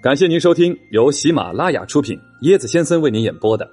[0.00, 3.66] 感谢您收听由喜马拉雅出品、椰子先生为您演播的《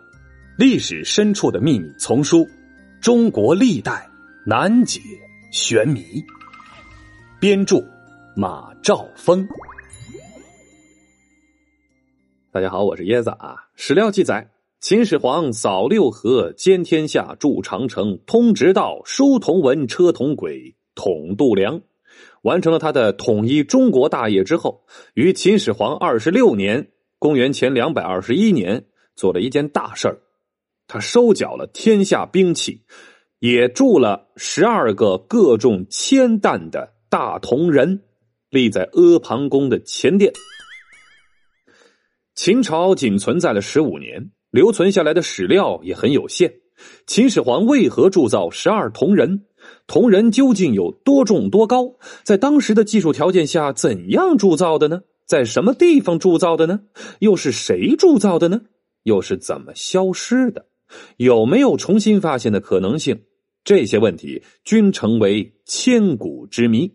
[0.58, 2.39] 历史深处的秘密》丛书
[3.00, 4.09] 《中国历代
[4.43, 5.00] 难解
[5.52, 6.00] 玄谜》，
[7.39, 7.77] 编著
[8.36, 9.48] 马兆峰。
[12.52, 13.57] 大家好，我是椰子啊。
[13.76, 14.50] 史料记载，
[14.80, 21.80] 秦始皇扫六合、兼天下、筑长城、通直道、书同文、车同轨、统度量。
[22.41, 28.85] 完成了他的统一中国大业之后，于秦始皇二十六年（公元前两百二十一年）
[29.16, 30.20] 做了一件大事儿，
[30.88, 32.84] 他收缴了天下兵器，
[33.40, 38.04] 也铸了十二个各重千担的大铜人，
[38.49, 40.32] 立在阿房宫的前殿。
[42.35, 46.54] 秦朝仅存在了十五年，留存下来的史料也很有限。
[47.07, 49.45] 秦始皇为何铸造十二铜人？
[49.88, 51.96] 铜人究竟有多重多高？
[52.24, 55.02] 在当时的技术条件下，怎样铸造的呢？
[55.26, 56.82] 在什么地方铸造的呢？
[57.20, 58.62] 又是谁铸造的呢？
[59.04, 60.66] 又是怎么消失的？
[61.18, 63.24] 有没有重新发现的可能性？
[63.63, 66.91] 这些问题均成为千古之谜。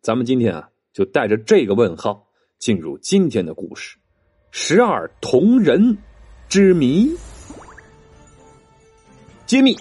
[0.00, 2.26] 咱们今天啊，就带着这个问号
[2.58, 3.98] 进入今天的故事——
[4.50, 5.98] 十二铜人
[6.48, 7.10] 之谜，
[9.44, 9.76] 揭秘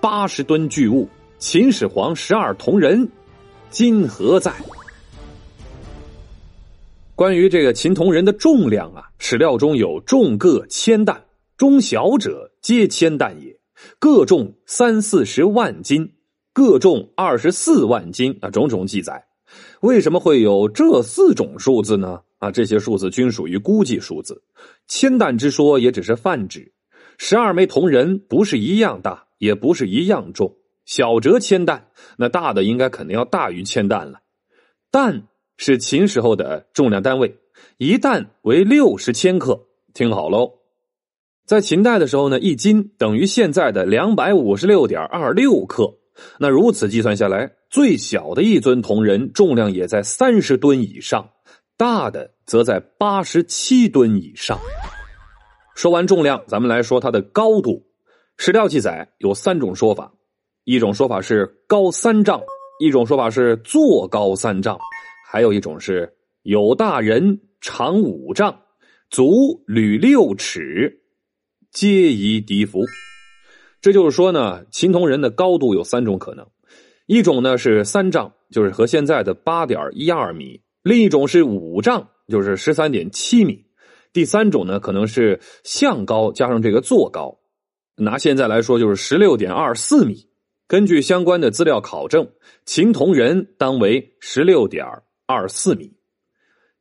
[0.00, 1.08] 八十吨巨物。
[1.42, 3.10] 秦始皇十二铜人，
[3.68, 4.52] 今何在？
[7.16, 11.20] 关于这个秦铜人的重量啊，史料中有重各千担，
[11.56, 13.58] 中小者皆千担也，
[13.98, 16.12] 各重三四十万斤，
[16.52, 19.26] 各重二十四万斤啊，种种记载。
[19.80, 22.20] 为什么会有这四种数字呢？
[22.38, 24.40] 啊，这些数字均属于估计数字，
[24.86, 26.72] 千担之说也只是泛指。
[27.18, 30.54] 十二枚铜人不是一样大，也不是一样重。
[30.84, 34.20] 小则千担，那大的应该肯定要大于千担了。
[34.90, 35.22] 担
[35.56, 37.36] 是秦时候的重量单位，
[37.78, 39.68] 一担为六十千克。
[39.94, 40.54] 听好喽，
[41.46, 45.98] 在秦代的时候呢，一斤等于现在的两百五十六点二六克。
[46.38, 51.30] 那如此计算下来，最小的一尊铜人重量也在三十吨以上，
[51.76, 54.58] 大的则在八十七吨以上。
[55.74, 57.86] 说完重量，咱们来说它的高度。
[58.36, 60.12] 史料记载有三种说法。
[60.64, 62.40] 一种说法是高三丈，
[62.78, 64.78] 一种说法是坐高三丈，
[65.28, 66.12] 还有一种是
[66.42, 68.62] 有大人长五丈，
[69.10, 71.00] 足履六尺，
[71.72, 72.80] 皆宜敌服。
[73.80, 76.46] 这就是说呢，秦铜人的高度有三种可能：
[77.06, 83.64] 一种呢是三丈，就是和现在的八点一二米；另一种是五丈，就是十三点七米；
[84.12, 87.36] 第三种呢可能是向高加上这个坐高，
[87.96, 90.30] 拿现在来说就是十六点二四米。
[90.66, 92.30] 根据相关的资料考证，
[92.64, 94.86] 秦铜人当为十六点
[95.26, 95.92] 二四米。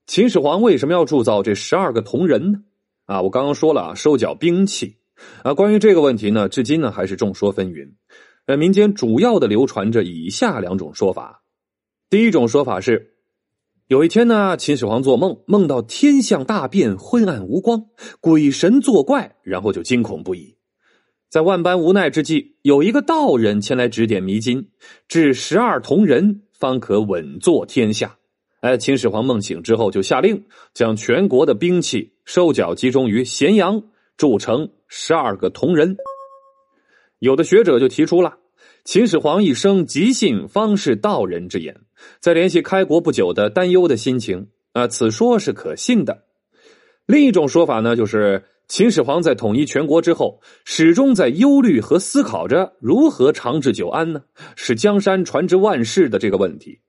[0.08, 2.60] 秦始皇为什么要铸造这十二个铜人呢？
[3.06, 4.98] 啊，我刚刚说了啊，收缴兵器
[5.44, 5.54] 啊。
[5.54, 7.92] 关于这个问题呢，至今呢还是众说纷纭。
[8.46, 11.44] 呃，民间主要的流传着以下两种说法。
[12.10, 13.16] 第一种说法是，
[13.88, 17.88] 有一天呢，秦始皇做梦，梦到天象大变，昏暗无光，
[18.20, 20.56] 鬼神作怪，然后就惊恐不已。
[21.32, 24.68] 在万般无奈之际，有一个道人前来指点迷津，
[25.08, 28.18] 至十二铜人方可稳坐天下。
[28.60, 30.44] 哎，秦始皇梦醒之后，就下令
[30.74, 33.82] 将全国的兵器收缴集中于咸阳，
[34.18, 35.96] 铸成十二个铜人。
[37.20, 38.38] 有的学者就提出了，
[38.84, 41.80] 秦始皇一生极信方士道人之言，
[42.20, 46.26] 在联系开国不久的担忧的心情，啊，此说是可信的。
[47.06, 48.44] 另一种说法呢，就是。
[48.72, 54.24] 秦始皇在统一全国之后，始终在忧虑和思考着如何长治久安呢？
[54.56, 56.80] 使江山传之万世的这个问题。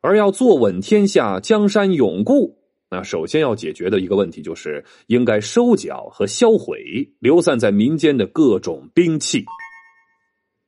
[0.00, 2.58] 而要坐稳天下，江山永固，
[2.90, 9.44] 那首先要解决的一个问题就是应该收缴和销毁流散在民间的各种兵器。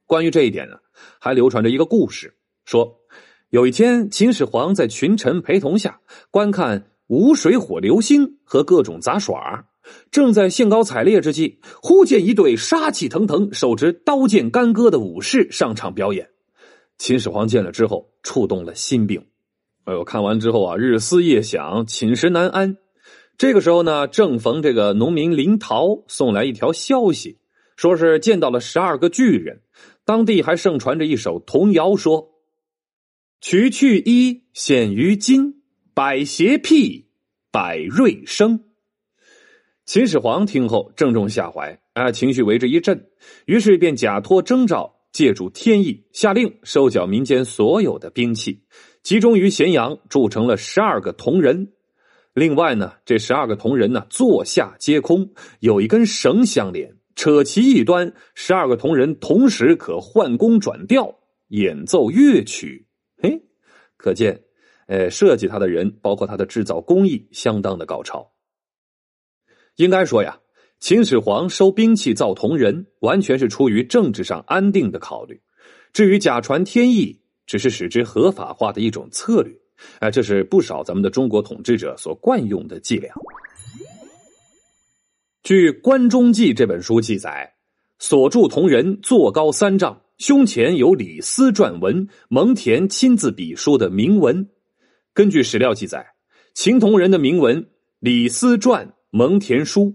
[0.06, 0.76] 关于这一点呢，
[1.18, 2.32] 还流传着一个故事，
[2.64, 2.96] 说
[3.48, 5.98] 有一天，秦始皇在群臣陪同下
[6.30, 9.66] 观看无水火流星和各种杂耍。
[10.10, 16.28] 正在兴高采烈之际，忽见一对杀气腾腾、手执刀剑干戈的武士上场表演。
[16.98, 19.24] 秦始皇见了之后，触动了心病。
[19.84, 22.76] 哎呦，看完之后啊，日思夜想，寝食难安。
[23.38, 27.38] 这个时候呢，正逢这个农民林桃送来一条消息，
[27.74, 29.62] 说是见到了十二个巨人。
[30.04, 32.32] 当地还盛传着一首童谣，说
[33.40, 35.54] ：“取去衣，显于金；
[35.94, 37.06] 百邪辟，
[37.50, 38.64] 百瑞生。”
[39.90, 43.08] 秦始皇听后正中下怀，啊，情绪为之一振，
[43.46, 48.62] 于是便假托征兆，借助天意，下令收缴民间所有的兵器，
[49.02, 51.72] 集中于咸阳，铸成了十二个铜人。
[52.34, 55.28] 另外呢，这十二个铜人呢，座下皆空，
[55.58, 61.12] 有一根绳相连，扯其一端，十二个铜人同时可换弓转调，
[61.48, 62.86] 演奏乐曲。
[63.20, 63.42] 嘿，
[63.96, 64.40] 可见，
[64.86, 68.30] 呃，设计它的人，包括它的制造工艺，相当的高超。
[69.80, 70.38] 应该说呀，
[70.78, 75.40] 秦始皇收兵器造铜人，完全是出于政治上安定的考虑。
[75.90, 79.56] 至于假传天意，只是使之合法化的一种策略。
[80.00, 83.10] 哎，这是不少咱们的中国统治者所惯用的伎俩。
[85.42, 87.50] 据《关中记》这本书记载，
[87.98, 94.46] 所铸铜人坐高三丈，胸前有李斯撰文、蒙恬亲自笔书的铭文。
[95.14, 96.06] 根据史料记载，
[96.52, 97.66] 秦铜人的铭文
[97.98, 99.94] 李斯传、蒙恬书，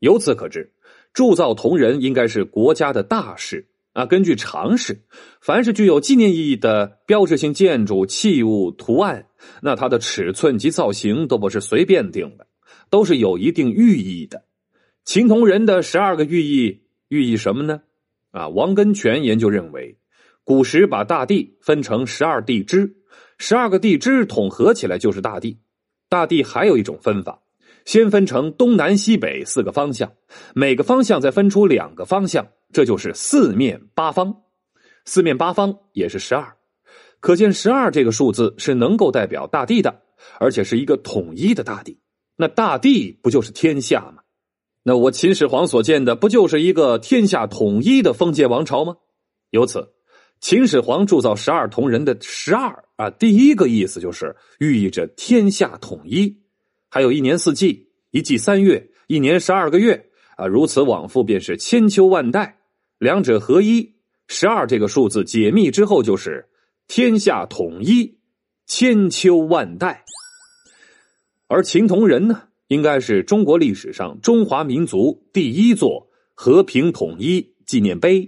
[0.00, 0.72] 由此可知，
[1.12, 3.68] 铸造铜人应该是国家的大事。
[3.92, 5.04] 啊，根据常识，
[5.40, 9.26] 凡是具有纪念意义的标志性建筑、器物、图案，
[9.62, 12.46] 那它的尺寸及造型都不是随便定的，
[12.90, 14.44] 都是有一定寓意的。
[15.06, 17.80] 秦铜人的十二个寓意，寓意什么呢？
[18.32, 19.96] 啊，王根泉研究认为，
[20.44, 22.96] 古时把大地分成十二地支，
[23.38, 25.58] 十二个地支统合起来就是大地。
[26.10, 27.40] 大地还有一种分法，
[27.86, 30.12] 先分成东南西北四个方向，
[30.54, 32.46] 每个方向再分出两个方向。
[32.72, 34.42] 这就是四面八方，
[35.04, 36.56] 四面八方也是十二，
[37.20, 40.02] 可见十二这个数字是能够代表大地的，
[40.40, 42.00] 而且是一个统一的大地。
[42.36, 44.22] 那大地不就是天下吗？
[44.82, 48.96] 那我秦始皇所建的不就是一个天下统一的封建王朝吗？
[49.50, 49.92] 由此，
[50.40, 56.36] 秦始皇铸造十二铜人的十二啊，第一个意思就是寓意着天下统一，
[56.96, 60.02] 还有一年四季，一季三月，一年十二个月。
[60.34, 62.56] 啊，如此往复便是千秋万代，
[62.98, 63.94] 两者合一，
[64.28, 66.48] 十二这个数字解密之后就是
[66.88, 68.16] 天下统一，
[68.66, 70.06] 千秋万代。
[71.48, 78.26] 而秦铜人呢，应该是中国历史上中华民族第一座和平统一纪念碑。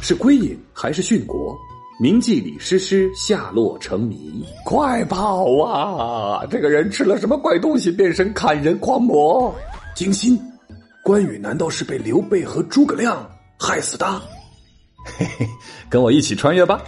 [0.00, 1.54] 是归隐还是殉国？
[1.98, 6.44] 铭记李师师下落成谜，快跑啊！
[6.50, 9.54] 这个人吃了什么怪东西，变身砍人狂魔？
[9.94, 10.38] 惊心，
[11.02, 13.26] 关羽难道是被刘备和诸葛亮
[13.58, 14.06] 害死的？
[15.06, 15.48] 嘿嘿，
[15.88, 16.82] 跟我一起穿越吧！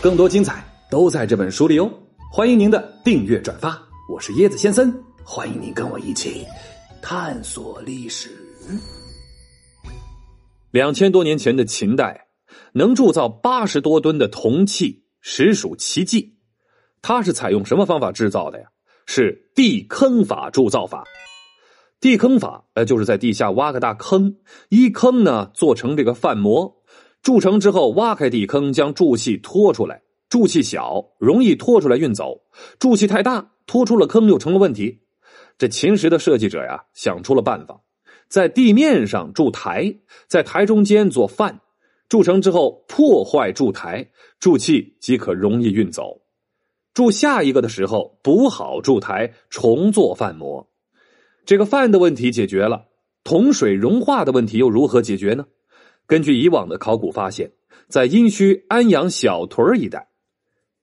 [0.00, 1.88] 更多精彩都在这本书里哦！
[2.32, 3.80] 欢迎您的订阅转发，
[4.12, 6.44] 我是椰子先生，欢迎您跟我一起
[7.00, 8.30] 探索历史。
[10.72, 12.31] 两千多年前的秦代。
[12.72, 16.36] 能铸造八十多吨的铜器，实属奇迹。
[17.00, 18.66] 它是采用什么方法制造的呀？
[19.06, 21.04] 是地坑法铸造法。
[22.00, 24.36] 地坑法，呃，就是在地下挖个大坑，
[24.68, 26.82] 一坑呢做成这个范模，
[27.22, 30.02] 铸成之后挖开地坑，将铸器拖出来。
[30.28, 32.42] 铸器小，容易拖出来运走；
[32.78, 35.02] 铸器太大，拖出了坑又成了问题。
[35.58, 37.80] 这秦时的设计者呀，想出了办法，
[38.28, 39.94] 在地面上筑台，
[40.26, 41.60] 在台中间做范。
[42.12, 44.06] 铸成之后破坏铸台，
[44.38, 46.20] 铸器即可容易运走。
[46.92, 50.68] 铸下一个的时候补好铸台，重做范模。
[51.46, 52.84] 这个范的问题解决了，
[53.24, 55.46] 铜水融化的问题又如何解决呢？
[56.06, 57.50] 根据以往的考古发现，
[57.88, 60.08] 在殷墟安阳小屯一带，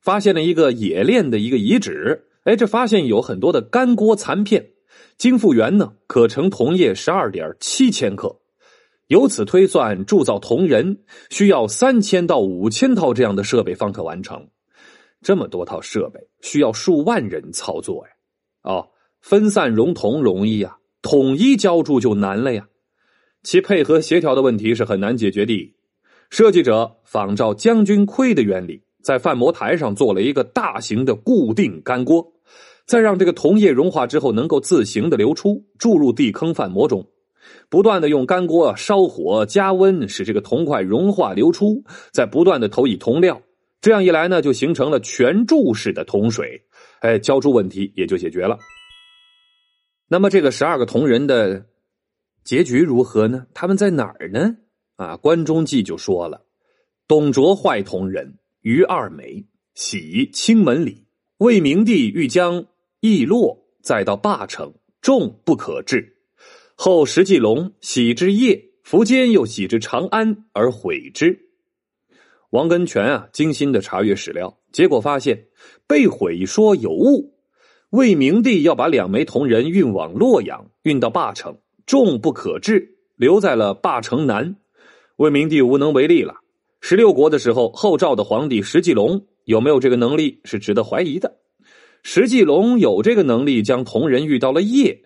[0.01, 2.25] 发现了一个冶炼的一个遗址。
[2.45, 4.71] 哎，这发现有很多的干锅残片，
[5.15, 8.39] 经复原呢，可成铜液十二点七千克。
[9.09, 10.99] 由此推算，铸造铜人
[11.31, 14.47] 需要三千到五千套这样的设备方可完成。
[15.23, 18.13] 这么多套设备需要数万人操作呀！
[18.61, 18.87] 哦，
[19.19, 22.67] 分散熔铜容易呀，统一浇铸就难了呀。
[23.41, 25.73] 其配合协调的问题是很难解决的。
[26.29, 32.31] 设计者仿照将军盔的原理，在范模台上做了一个大型的固定干锅，
[32.85, 37.03] 再让这个铜液融化之后能够自行的流出，注入地坑范模中。
[37.69, 43.41] 不断的用干锅烧火加温，使这个铜块融化流出，再不断的投以铜料，
[43.81, 46.61] 这样一来呢，就形成了全注式的铜水，
[47.01, 48.57] 哎，浇铸问题也就解决了。
[50.07, 51.65] 那么这个十二个铜人的
[52.43, 53.45] 结局如何呢？
[53.53, 54.57] 他们在哪儿呢？
[54.95, 56.41] 啊，《关中记》就说了：
[57.07, 61.05] 董卓坏铜人于二枚，喜清门里。
[61.37, 62.65] 魏明帝欲将
[62.99, 66.17] 易洛再到霸城，众不可治。
[66.81, 71.37] 后石继龙喜之业，苻坚又喜之长安，而毁之。
[72.51, 75.47] 王根权啊，精心的查阅史料，结果发现
[75.85, 77.33] 被毁说有误。
[77.89, 84.55] 魏明帝要把两枚铜人运往洛阳，运到霸城，众不可治，留在了霸城南。
[85.17, 86.35] 魏明帝无能为力了。
[86.79, 91.39] 十六国的时候，后赵的皇帝石继龙有没有这个能力，是值得怀疑的。
[92.03, 94.97] 石继龙有这个能力将铜人运到了邺。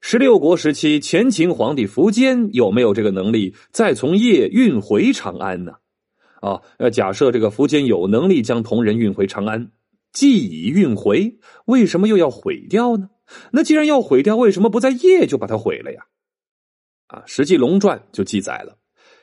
[0.00, 5.72] 十六国时期，前秦皇帝苻坚有没有这个能力再从邺运回长安呢？
[6.40, 9.72] 啊，呃，假设这个苻坚有能力将铜人运回长安，
[10.12, 13.10] 既已运回，为什么又要毁掉呢？
[13.50, 16.06] 那既然要毁掉，为什么不在邺就把它毁了呀？
[17.08, 18.78] 啊，《石记龙传》就记载了，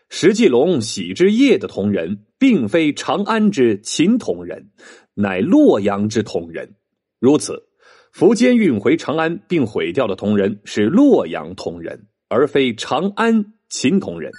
[0.10, 4.70] 石继龙喜之邺的同人，并非长安之秦铜人，
[5.14, 6.76] 乃洛阳之铜人。
[7.20, 7.65] 如此，
[8.18, 14.32] 苻坚运回长安并毁掉的同人是洛阳同人，而非长安秦同人。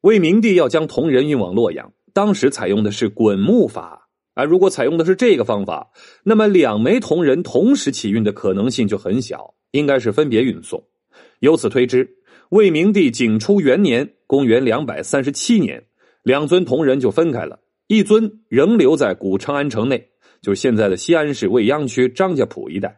[0.00, 4.08] 魏明帝要将铜人运往洛阳，当时采用的是滚木法。
[4.32, 5.90] 而如果采用的是这个方法，
[6.22, 10.82] 那么两枚铜人同时起运的可能性就很小，应该是分别运送。
[11.40, 12.08] 由此推知，
[12.48, 15.84] 魏明帝景初元年（公元两百三十七年），
[16.24, 20.08] 两尊铜人就分开了，一尊仍留在古长安城内，
[20.44, 22.90] 就是现在的西安市未央区张家堡一带；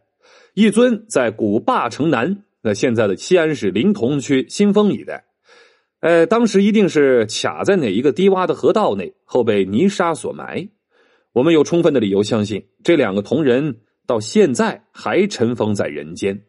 [0.55, 5.25] 一尊在古灞城南，那现在的西安市临潼区新丰一带。
[6.00, 10.69] 呃，当时一定是卡在哪一个低洼的河道内，后被泥沙所埋。
[11.33, 13.76] 我们有充分的理由相信，这两个铜人
[14.09, 16.43] 到现在还尘封在人间。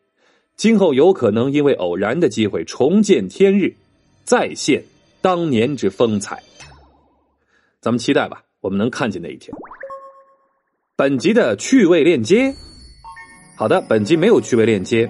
[0.56, 3.76] 今后有可能因为偶然的机会重见天日，
[4.24, 4.84] 再现
[5.22, 6.42] 当年之风采。
[7.80, 9.56] 咱们期待吧，我们能看见那一天。
[11.00, 12.52] 本集的趣味链接，
[13.56, 15.08] 好的，本集没有趣味链接，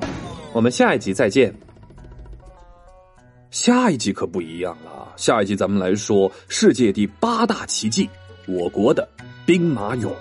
[0.51, 1.55] 我们下一集再见。
[3.51, 8.09] 下一集可不一样了，下一集咱们来说世界第八大奇迹——
[8.49, 9.07] 我国的
[9.45, 10.11] 兵马俑。